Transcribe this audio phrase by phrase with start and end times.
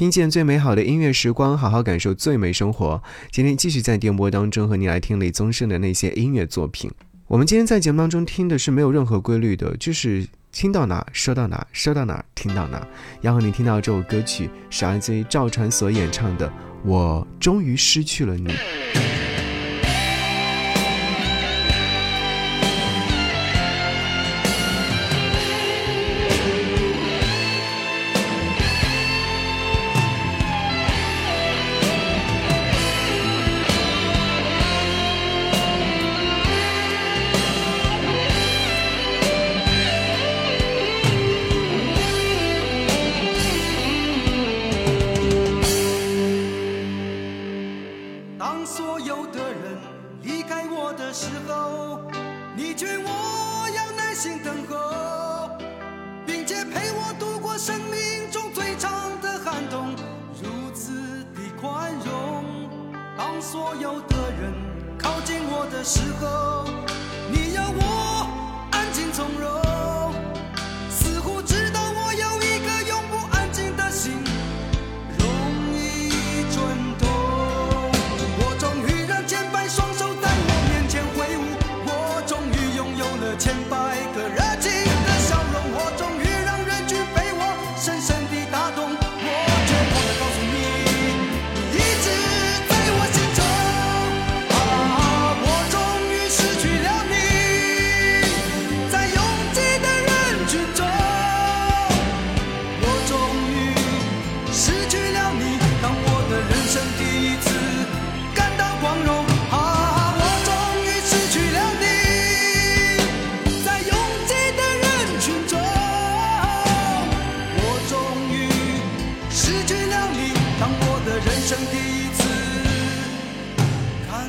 [0.00, 3.02] 听见最美好的音乐时光，好好感受最美生活。
[3.30, 6.90] 今天继续在电波当中和你来听李宗盛的那些音乐作品。
[7.26, 12.82] 我们今天在节目当中听的是没有任何规律的，就是听到哪说到哪，说到哪听到哪。
[13.20, 16.48] 然后你听到这首歌曲是来自于赵传所演唱的
[16.82, 18.48] 《我终于失去了你》。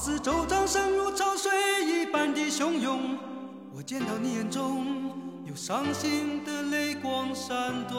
[0.00, 1.50] 四周掌声如潮水
[1.84, 3.18] 一般的汹涌，
[3.74, 4.86] 我见到你眼中
[5.44, 7.98] 有伤心的泪光闪动。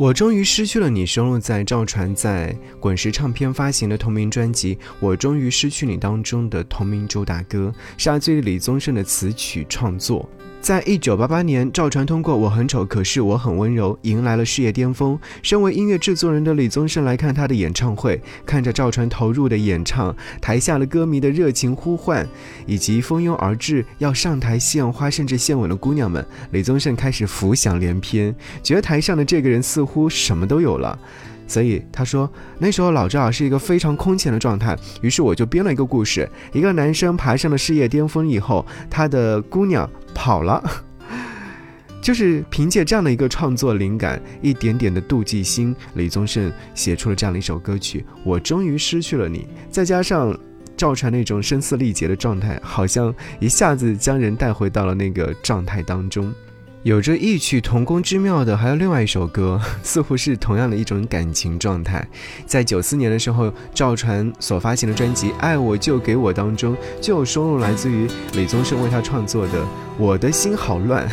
[0.00, 10.28] 我终于失去了你，收录在赵传在滚石唱片发行的同名专辑《我终于失去你》当中的同名主打歌，是阿最李宗盛的词曲创作。
[10.62, 15.18] 在一九八八年，赵传通过《我很丑，可是我很温柔》迎来了事业巅峰。
[15.42, 22.24] 身为音乐制作人的李宗盛来看他的演唱会，看着赵传投入的演唱，台下的歌迷的热情呼唤，
[22.64, 28.32] 以及蜂拥而至要上台献花甚至献吻的姑娘们，李宗盛开始浮想联翩，
[28.62, 30.96] 觉得台上的这个人似乎什么都有了。
[31.46, 34.76] 所以他说，那时候老赵是一个非常空前的状态。
[35.00, 40.62] 于是我就编了一个故事：一个男生爬上了事业巅峰以后，他的姑娘跑了。
[42.02, 48.04] 就是凭借这样的一个创作灵感，一点点的妒忌心，李宗盛写出了这样的一首歌曲。
[48.24, 50.36] 我终于失去了你，再加上
[50.76, 56.34] 赵传那种声嘶力竭的状态，好像一下子将人带回到了那个状态当中。
[56.82, 62.04] 有着异曲同工之妙的，还有另外一首歌， 似乎是同样的一种感情状态。
[62.44, 69.62] 在九四年的时候，赵传所发行的专辑《爱我就给我》当中，就有收录来自于李宗盛为他创作的
[69.96, 71.08] 《我的心好乱》，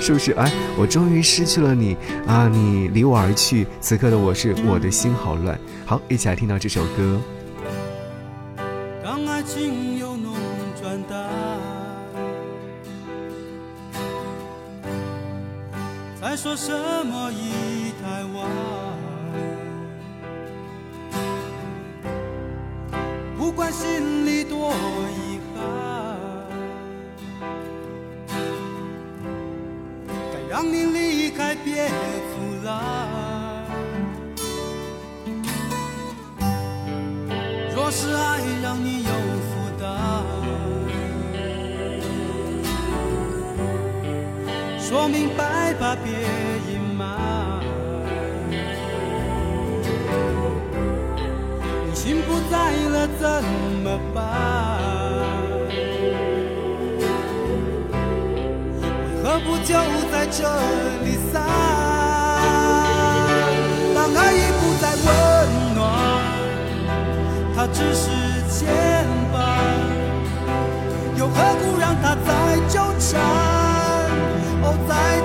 [0.00, 0.32] 是不是？
[0.32, 2.48] 哎，我终于失去了你啊！
[2.48, 5.58] 你离我而去，此刻的我是我的心好乱。
[5.84, 7.20] 好，一起来听到这首歌。
[9.04, 9.98] 当爱情
[16.30, 16.70] 再说什
[17.06, 18.48] 么已太晚，
[23.36, 24.72] 不管心里多
[25.10, 26.16] 遗憾，
[30.06, 31.92] 该让你离开别阻
[32.64, 33.66] 拦。
[37.74, 38.99] 若是爱让你
[44.90, 46.12] 说明白吧，别
[46.72, 47.62] 隐瞒。
[51.86, 53.44] 你心不在了怎
[53.84, 54.20] 么办？
[57.92, 59.74] 为何不就
[60.10, 60.42] 在这
[61.04, 61.40] 里散？
[63.94, 65.06] 当爱已不再温
[65.76, 65.78] 暖，
[67.54, 68.10] 它只是
[68.50, 68.66] 牵
[69.32, 69.38] 绊，
[71.16, 73.59] 又何苦让它再纠缠？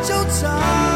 [0.06, 0.95] 在。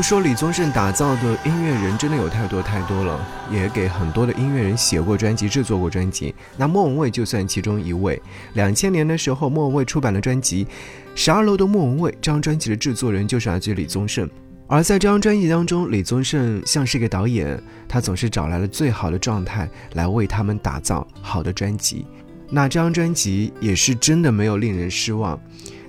[0.00, 6.34] 要说李宗盛打造的音乐人真的有太多太多了，也给很多的音乐人写过专辑、制作过专辑。
[6.56, 8.18] 那莫文蔚就算其中一位。
[8.54, 10.64] 两千年的时候，莫文蔚出版了专辑
[11.14, 14.26] 《十二楼的莫文蔚》，这张专辑的制作人就是来自李宗盛。
[14.68, 22.06] 而在这张专辑当中，李宗盛像是一个导演，他总是找来了最好的状态来为他们打造好的专辑。
[22.48, 25.38] 那这张专辑也是真的没有令人失望，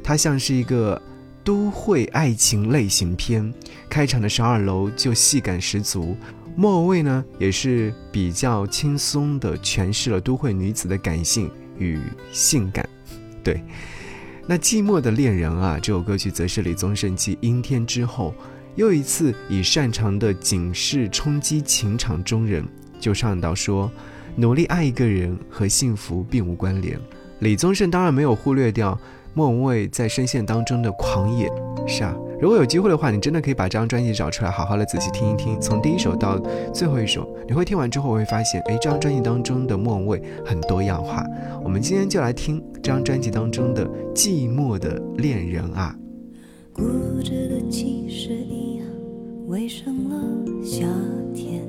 [0.03, 1.01] 它像是一个。
[1.43, 3.53] 都会爱情类型片，
[3.89, 6.15] 开场的十二楼就戏感十足。
[6.55, 11.99] 末位呢，也是比较轻松的诠释了都会女子的感性与
[12.31, 12.87] 性感。
[13.41, 13.63] 对，
[14.45, 18.35] 那寂寞的恋人啊，这首歌曲则是李宗盛继阴天之后，
[18.75, 22.67] 又一次以擅长的警示冲击情场中人，
[22.99, 23.89] 就唱到说，
[24.35, 26.99] 努力爱一个人和幸福并无关联。
[27.41, 28.97] 李宗盛当然没有忽略掉。
[29.33, 31.49] 莫文蔚在声线当中的狂野，
[31.87, 36.37] 是啊，如果有机会的话，你真的可以把这张专辑找出来，好好的仔细听一听，从第一首到
[36.73, 41.25] 最后一首，你会听完之后会发现，哎，这张专辑当中的莫文蔚很多样化。
[41.63, 45.95] 我们今天就来听这张专辑当中的《寂寞的恋人》啊。
[46.73, 46.83] 固
[47.23, 48.85] 执的其实一样，
[49.47, 50.21] 围上了
[50.61, 50.85] 夏
[51.33, 51.63] 天，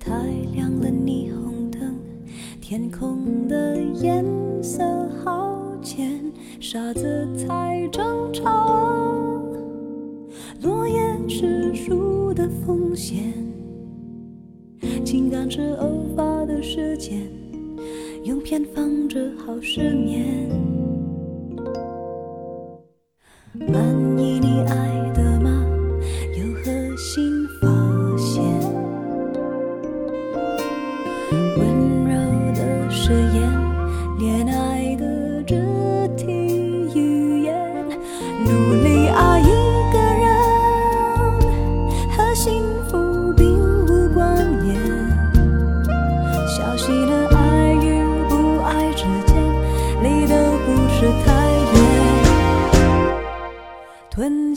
[0.00, 0.10] 太
[0.54, 1.51] 亮了霓虹，
[2.72, 4.24] 天空的颜。
[4.62, 4.82] 色
[5.22, 6.18] 好浅，
[6.58, 9.42] 沙子才争吵。
[10.62, 10.98] 落叶
[11.28, 13.34] 是树的风险，
[15.04, 17.20] 情感是偶发的事件，
[18.24, 20.48] 用偏方治好失眠。
[23.52, 23.84] 满
[24.18, 24.91] 意你爱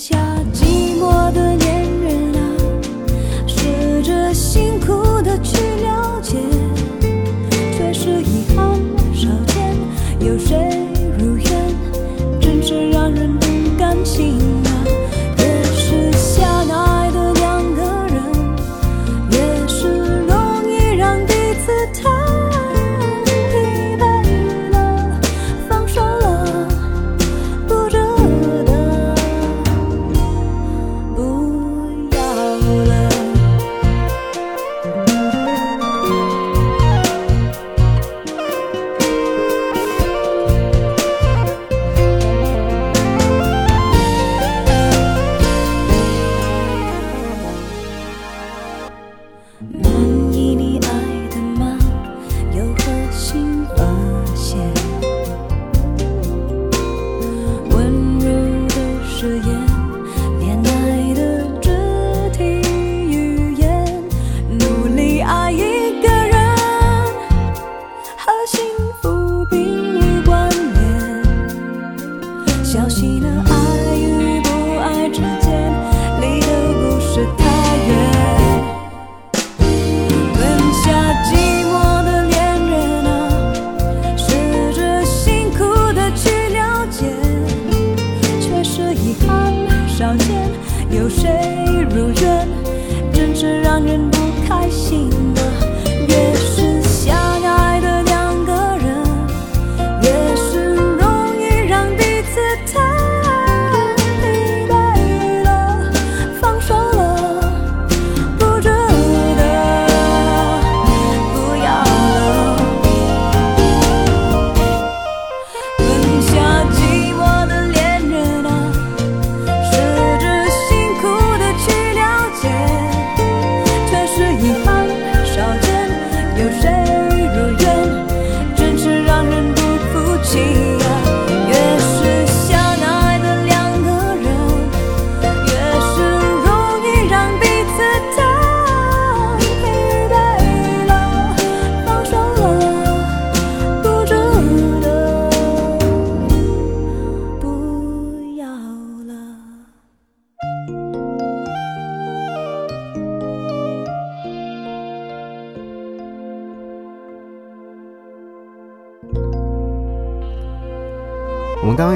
[0.08, 0.16] 下
[0.54, 2.38] 寂寞的恋人啊，
[3.48, 4.32] 试着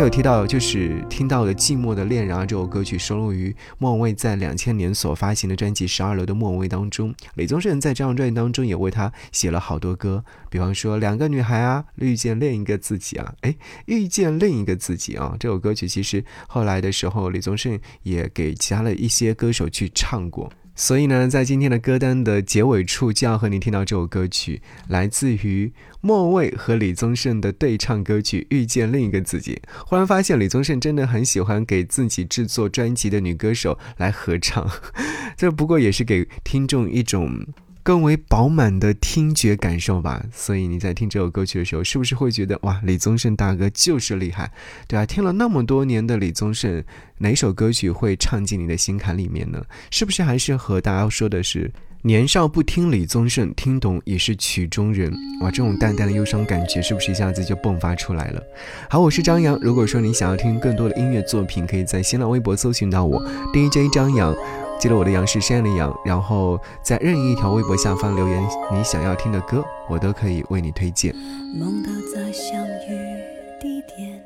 [0.10, 7.14] 有提到，就是听到了《寂寞的恋人》啊这首歌曲收录于莫文蔚在两千年所发行的专辑《十二楼的莫文蔚》当中。
[7.36, 13.52] 李宗盛在这张专辑当中也为他写了好多歌，比方说《两个女孩》啊，《遇见另一个自己》啊，哎，
[13.86, 20.52] 《遇见另一个自己》啊，这首歌曲其实后来的时候，李宗盛也给其他的一些歌手去唱过。
[20.80, 29.62] 所以呢，在今天的歌单的结尾处，就要和你听到这首歌曲，来自于莫蔚和李宗盛的对唱歌曲《遇见另一个自己》。
[29.86, 34.66] 忽然发现，李宗盛真的很喜欢给自己制作专辑的女歌手来合唱，
[35.36, 37.46] 这不过也是给听众一种。
[37.90, 44.52] 更为饱满的听觉感受吧，所以你在听这首歌曲的时候，是不是会觉得哇，李宗盛大哥就是厉害，
[44.88, 46.84] 对啊，听了那么多年的李宗盛，
[47.18, 49.60] 哪首歌曲会唱进你的心坎里面呢？
[49.90, 51.72] 是不是还是和大家说的是，
[52.04, 55.12] 年少不听李宗盛，听懂已是曲中人？
[55.42, 58.44] 哇，这种淡淡的忧伤感觉，是不是一下子就迸发出来了？
[58.88, 59.58] 好，我是张扬。
[59.64, 63.20] 如果说你想要听更多的音乐作品，可以在新浪微博搜寻到我
[63.52, 64.32] DJ 张扬。
[64.80, 71.14] 记得我的羊是山的羊，然后在任意一条微博下方留言你想要听的歌，我都可以为你推荐。
[71.60, 73.20] 梦到再相遇
[73.60, 74.24] 地点，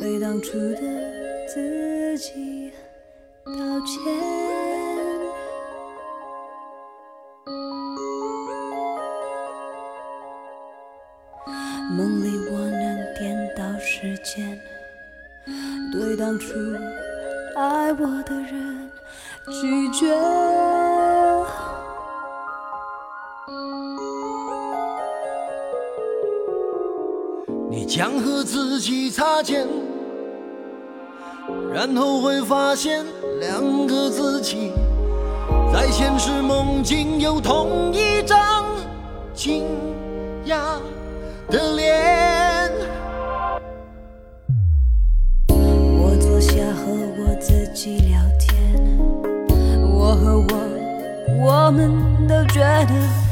[0.00, 0.80] 对当初的
[1.46, 2.72] 自己
[3.44, 3.52] 道
[3.84, 4.02] 歉。
[11.90, 14.58] 梦里我能颠倒时间，
[15.92, 16.54] 对当初
[17.54, 18.90] 爱我的人。
[19.50, 20.06] 拒绝。
[27.68, 29.66] 你将和自己擦肩，
[31.72, 33.04] 然后会发现
[33.40, 34.72] 两个自己
[35.72, 38.64] 在现实梦境有同一张
[39.34, 39.64] 惊
[40.46, 40.78] 讶
[41.48, 42.70] 的脸。
[45.48, 48.51] 我坐下和我自己聊天。
[50.22, 50.46] 和我，
[51.36, 51.90] 我们
[52.28, 53.31] 都觉得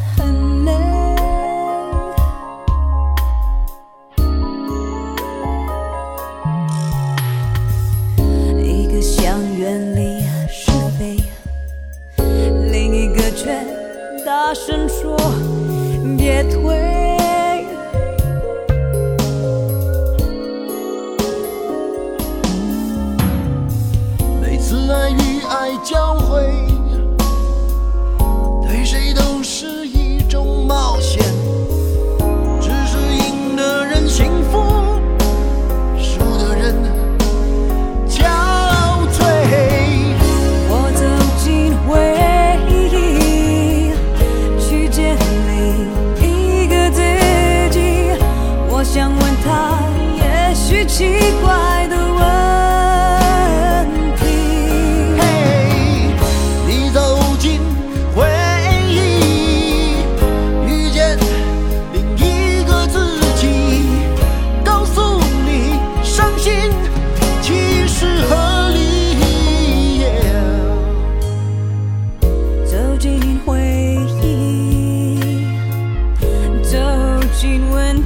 [77.41, 78.05] 请问